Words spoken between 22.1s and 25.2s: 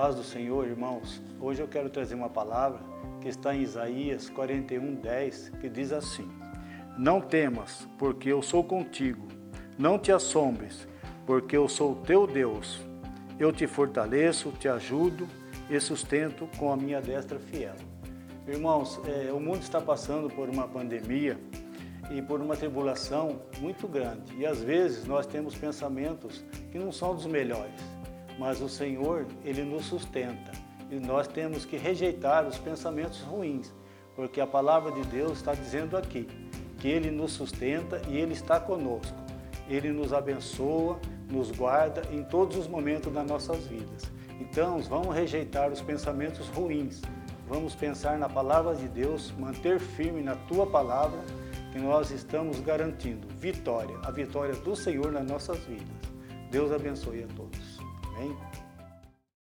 por uma tribulação muito grande. E às vezes